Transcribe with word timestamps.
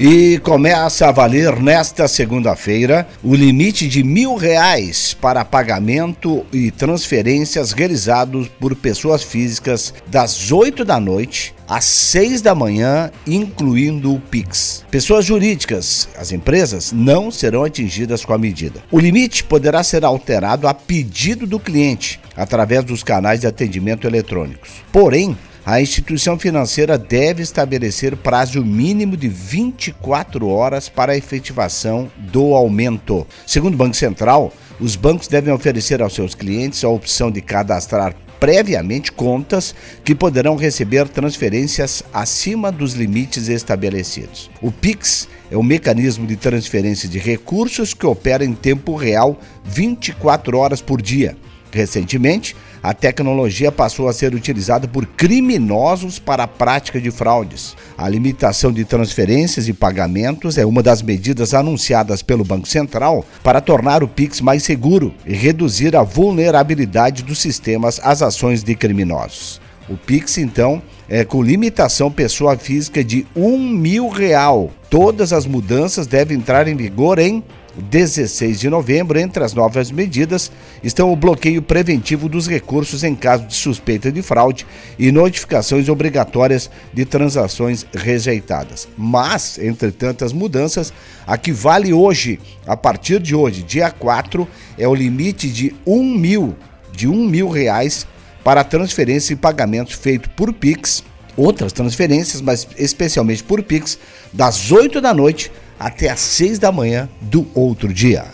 E 0.00 0.38
começa 0.44 1.08
a 1.08 1.10
valer 1.10 1.60
nesta 1.60 2.06
segunda-feira 2.06 3.04
o 3.20 3.34
limite 3.34 3.88
de 3.88 4.04
mil 4.04 4.36
reais 4.36 5.12
para 5.12 5.44
pagamento 5.44 6.46
e 6.52 6.70
transferências 6.70 7.72
realizados 7.72 8.46
por 8.46 8.76
pessoas 8.76 9.24
físicas 9.24 9.92
das 10.06 10.52
8 10.52 10.84
da 10.84 11.00
noite 11.00 11.52
às 11.66 11.84
6 11.84 12.42
da 12.42 12.54
manhã, 12.54 13.10
incluindo 13.26 14.14
o 14.14 14.20
Pix. 14.20 14.84
Pessoas 14.88 15.24
jurídicas, 15.24 16.08
as 16.16 16.30
empresas, 16.30 16.92
não 16.92 17.28
serão 17.32 17.64
atingidas 17.64 18.24
com 18.24 18.32
a 18.32 18.38
medida. 18.38 18.80
O 18.92 19.00
limite 19.00 19.42
poderá 19.42 19.82
ser 19.82 20.04
alterado 20.04 20.68
a 20.68 20.74
pedido 20.74 21.44
do 21.44 21.58
cliente, 21.58 22.20
através 22.36 22.84
dos 22.84 23.02
canais 23.02 23.40
de 23.40 23.48
atendimento 23.48 24.06
eletrônicos. 24.06 24.70
Porém, 24.92 25.36
a 25.70 25.82
instituição 25.82 26.38
financeira 26.38 26.96
deve 26.96 27.42
estabelecer 27.42 28.16
prazo 28.16 28.64
mínimo 28.64 29.18
de 29.18 29.28
24 29.28 30.48
horas 30.48 30.88
para 30.88 31.12
a 31.12 31.16
efetivação 31.18 32.10
do 32.16 32.54
aumento. 32.54 33.26
Segundo 33.46 33.74
o 33.74 33.76
Banco 33.76 33.94
Central, 33.94 34.50
os 34.80 34.96
bancos 34.96 35.28
devem 35.28 35.52
oferecer 35.52 36.00
aos 36.00 36.14
seus 36.14 36.34
clientes 36.34 36.82
a 36.82 36.88
opção 36.88 37.30
de 37.30 37.42
cadastrar 37.42 38.16
previamente 38.40 39.12
contas 39.12 39.74
que 40.02 40.14
poderão 40.14 40.56
receber 40.56 41.06
transferências 41.06 42.02
acima 42.14 42.72
dos 42.72 42.94
limites 42.94 43.48
estabelecidos. 43.48 44.50
O 44.62 44.72
Pix 44.72 45.28
é 45.50 45.56
o 45.58 45.62
mecanismo 45.62 46.26
de 46.26 46.36
transferência 46.36 47.06
de 47.06 47.18
recursos 47.18 47.92
que 47.92 48.06
opera 48.06 48.42
em 48.42 48.54
tempo 48.54 48.96
real 48.96 49.38
24 49.66 50.56
horas 50.56 50.80
por 50.80 51.02
dia. 51.02 51.36
Recentemente, 51.70 52.56
a 52.82 52.94
tecnologia 52.94 53.72
passou 53.72 54.08
a 54.08 54.12
ser 54.12 54.34
utilizada 54.34 54.86
por 54.86 55.04
criminosos 55.06 56.18
para 56.18 56.44
a 56.44 56.48
prática 56.48 57.00
de 57.00 57.10
fraudes. 57.10 57.76
A 57.96 58.08
limitação 58.08 58.72
de 58.72 58.84
transferências 58.84 59.68
e 59.68 59.72
pagamentos 59.72 60.58
é 60.58 60.64
uma 60.64 60.82
das 60.82 61.02
medidas 61.02 61.54
anunciadas 61.54 62.22
pelo 62.22 62.44
Banco 62.44 62.68
Central 62.68 63.24
para 63.42 63.60
tornar 63.60 64.02
o 64.02 64.08
Pix 64.08 64.40
mais 64.40 64.62
seguro 64.62 65.14
e 65.26 65.34
reduzir 65.34 65.96
a 65.96 66.02
vulnerabilidade 66.02 67.22
dos 67.22 67.38
sistemas 67.38 68.00
às 68.02 68.22
ações 68.22 68.62
de 68.62 68.74
criminosos. 68.74 69.60
O 69.88 69.96
Pix, 69.96 70.36
então, 70.36 70.82
é 71.08 71.24
com 71.24 71.42
limitação 71.42 72.10
pessoa 72.10 72.56
física 72.58 73.02
de 73.02 73.26
um 73.34 73.58
mil 73.58 74.08
real. 74.08 74.70
Todas 74.90 75.32
as 75.32 75.46
mudanças 75.46 76.06
devem 76.06 76.36
entrar 76.36 76.68
em 76.68 76.76
vigor 76.76 77.18
em 77.18 77.42
16 77.82 78.58
de 78.58 78.68
novembro, 78.68 79.18
entre 79.18 79.44
as 79.44 79.54
novas 79.54 79.90
medidas, 79.90 80.50
estão 80.82 81.12
o 81.12 81.16
bloqueio 81.16 81.62
preventivo 81.62 82.28
dos 82.28 82.48
recursos 82.48 83.04
em 83.04 83.14
caso 83.14 83.46
de 83.46 83.54
suspeita 83.54 84.10
de 84.10 84.20
fraude 84.20 84.66
e 84.98 85.12
notificações 85.12 85.88
obrigatórias 85.88 86.70
de 86.92 87.04
transações 87.04 87.86
rejeitadas. 87.94 88.88
Mas, 88.96 89.58
entre 89.58 89.92
tantas 89.92 90.32
mudanças, 90.32 90.92
a 91.26 91.38
que 91.38 91.52
vale 91.52 91.92
hoje, 91.92 92.40
a 92.66 92.76
partir 92.76 93.20
de 93.20 93.34
hoje, 93.34 93.62
dia 93.62 93.90
4, 93.90 94.46
é 94.76 94.86
o 94.86 94.94
limite 94.94 95.48
de 95.48 95.74
um 95.86 96.02
mil, 96.02 96.56
de 96.92 97.06
um 97.06 97.26
mil 97.26 97.48
reais 97.48 98.06
para 98.42 98.64
transferência 98.64 99.32
e 99.32 99.36
pagamentos 99.36 99.94
feitos 99.94 100.30
por 100.36 100.52
Pix, 100.52 101.04
outras 101.36 101.72
transferências, 101.72 102.40
mas 102.40 102.66
especialmente 102.76 103.44
por 103.44 103.62
Pix, 103.62 103.98
das 104.32 104.72
8 104.72 105.00
da 105.00 105.14
noite 105.14 105.52
até 105.78 106.08
às 106.08 106.20
6 106.20 106.58
da 106.58 106.72
manhã 106.72 107.08
do 107.20 107.46
outro 107.54 107.92
dia. 107.92 108.24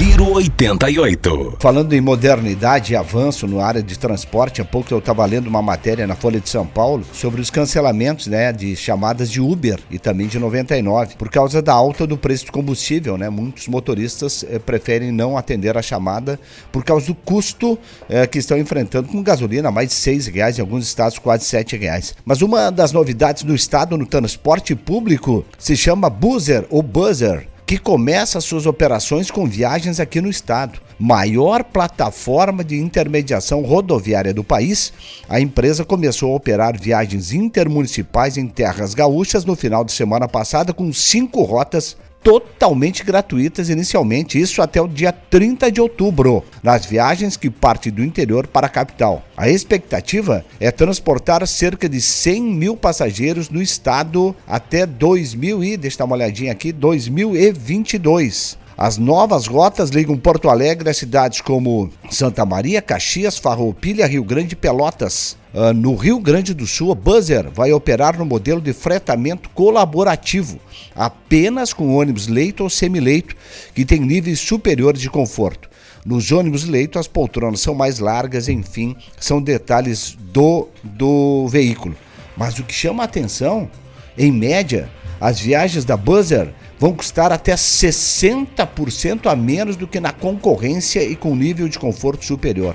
Giro 0.00 0.32
88. 0.32 1.58
Falando 1.60 1.92
em 1.92 2.00
modernidade 2.00 2.94
e 2.94 2.96
avanço 2.96 3.46
no 3.46 3.60
área 3.60 3.82
de 3.82 3.98
transporte, 3.98 4.62
há 4.62 4.64
pouco 4.64 4.94
eu 4.94 4.98
estava 4.98 5.26
lendo 5.26 5.46
uma 5.46 5.60
matéria 5.60 6.06
na 6.06 6.16
Folha 6.16 6.40
de 6.40 6.48
São 6.48 6.66
Paulo 6.66 7.04
sobre 7.12 7.38
os 7.38 7.50
cancelamentos 7.50 8.26
né, 8.26 8.50
de 8.50 8.74
chamadas 8.74 9.30
de 9.30 9.42
Uber 9.42 9.78
e 9.90 9.98
também 9.98 10.26
de 10.26 10.38
99, 10.38 11.16
por 11.16 11.28
causa 11.28 11.60
da 11.60 11.74
alta 11.74 12.06
do 12.06 12.16
preço 12.16 12.46
do 12.46 12.52
combustível. 12.52 13.18
Né? 13.18 13.28
Muitos 13.28 13.68
motoristas 13.68 14.42
eh, 14.48 14.58
preferem 14.58 15.12
não 15.12 15.36
atender 15.36 15.76
a 15.76 15.82
chamada 15.82 16.40
por 16.72 16.82
causa 16.82 17.08
do 17.08 17.14
custo 17.14 17.78
eh, 18.08 18.26
que 18.26 18.38
estão 18.38 18.56
enfrentando 18.56 19.06
com 19.06 19.22
gasolina, 19.22 19.70
mais 19.70 19.88
de 19.88 19.94
seis 19.94 20.26
reais, 20.26 20.56
em 20.56 20.62
alguns 20.62 20.86
estados 20.86 21.18
quase 21.18 21.44
sete 21.44 21.76
reais. 21.76 22.14
Mas 22.24 22.40
uma 22.40 22.70
das 22.70 22.90
novidades 22.90 23.42
do 23.42 23.54
estado 23.54 23.98
no 23.98 24.06
transporte 24.06 24.74
público 24.74 25.44
se 25.58 25.76
chama 25.76 26.08
Buzzer 26.08 26.64
ou 26.70 26.82
Buzzer 26.82 27.49
que 27.70 27.78
começa 27.78 28.40
suas 28.40 28.66
operações 28.66 29.30
com 29.30 29.46
viagens 29.46 30.00
aqui 30.00 30.20
no 30.20 30.28
estado. 30.28 30.80
Maior 30.98 31.62
plataforma 31.62 32.64
de 32.64 32.76
intermediação 32.76 33.62
rodoviária 33.62 34.34
do 34.34 34.42
país, 34.42 34.92
a 35.28 35.40
empresa 35.40 35.84
começou 35.84 36.32
a 36.32 36.36
operar 36.36 36.76
viagens 36.76 37.32
intermunicipais 37.32 38.36
em 38.36 38.48
terras 38.48 38.92
gaúchas 38.92 39.44
no 39.44 39.54
final 39.54 39.84
de 39.84 39.92
semana 39.92 40.26
passada 40.26 40.72
com 40.72 40.92
cinco 40.92 41.44
rotas 41.44 41.96
totalmente 42.22 43.02
gratuitas 43.02 43.68
inicialmente, 43.68 44.40
isso 44.40 44.62
até 44.62 44.80
o 44.80 44.88
dia 44.88 45.12
30 45.12 45.70
de 45.70 45.80
outubro, 45.80 46.44
nas 46.62 46.84
viagens 46.84 47.36
que 47.36 47.50
partem 47.50 47.92
do 47.92 48.04
interior 48.04 48.46
para 48.46 48.66
a 48.66 48.70
capital. 48.70 49.24
A 49.36 49.48
expectativa 49.48 50.44
é 50.58 50.70
transportar 50.70 51.46
cerca 51.46 51.88
de 51.88 52.00
100 52.00 52.42
mil 52.42 52.76
passageiros 52.76 53.48
no 53.48 53.62
estado 53.62 54.34
até 54.46 54.84
2000 54.86 55.64
e, 55.64 55.76
deixa 55.76 55.96
eu 55.96 55.98
dar 55.98 56.04
uma 56.04 56.16
olhadinha 56.16 56.52
aqui, 56.52 56.72
2022. 56.72 58.58
As 58.80 58.96
novas 58.96 59.46
rotas 59.46 59.90
ligam 59.90 60.16
Porto 60.16 60.48
Alegre 60.48 60.88
a 60.88 60.94
cidades 60.94 61.42
como 61.42 61.90
Santa 62.08 62.46
Maria, 62.46 62.80
Caxias, 62.80 63.36
Farroupilha, 63.36 64.06
Rio 64.06 64.24
Grande 64.24 64.54
e 64.54 64.56
Pelotas. 64.56 65.36
Uh, 65.52 65.74
no 65.74 65.94
Rio 65.94 66.18
Grande 66.18 66.54
do 66.54 66.66
Sul, 66.66 66.90
a 66.90 66.94
Buzzer 66.94 67.50
vai 67.50 67.74
operar 67.74 68.18
no 68.18 68.24
modelo 68.24 68.58
de 68.58 68.72
fretamento 68.72 69.50
colaborativo, 69.50 70.58
apenas 70.96 71.74
com 71.74 71.94
ônibus 71.94 72.26
leito 72.26 72.62
ou 72.62 72.70
semileito, 72.70 73.36
que 73.74 73.84
tem 73.84 74.00
níveis 74.00 74.40
superiores 74.40 75.02
de 75.02 75.10
conforto. 75.10 75.68
Nos 76.02 76.32
ônibus 76.32 76.64
leito, 76.64 76.98
as 76.98 77.06
poltronas 77.06 77.60
são 77.60 77.74
mais 77.74 77.98
largas, 77.98 78.48
enfim, 78.48 78.96
são 79.18 79.42
detalhes 79.42 80.16
do, 80.32 80.68
do 80.82 81.46
veículo. 81.48 81.94
Mas 82.34 82.58
o 82.58 82.64
que 82.64 82.72
chama 82.72 83.02
a 83.02 83.04
atenção, 83.04 83.70
em 84.16 84.32
média, 84.32 84.88
as 85.20 85.38
viagens 85.38 85.84
da 85.84 85.98
Buzzer 85.98 86.54
vão 86.80 86.92
custar 86.94 87.30
até 87.30 87.54
60% 87.54 89.30
a 89.30 89.36
menos 89.36 89.76
do 89.76 89.86
que 89.86 90.00
na 90.00 90.10
concorrência 90.12 91.02
e 91.02 91.14
com 91.14 91.36
nível 91.36 91.68
de 91.68 91.78
conforto 91.78 92.24
superior. 92.24 92.74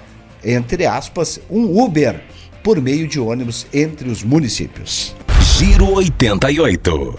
entre 0.44 0.86
aspas, 0.86 1.40
um 1.48 1.80
Uber 1.80 2.20
por 2.64 2.80
meio 2.80 3.06
de 3.06 3.20
ônibus 3.20 3.66
entre 3.72 4.08
os 4.08 4.24
municípios. 4.24 5.14
Giro 5.56 5.94
88. 5.94 7.14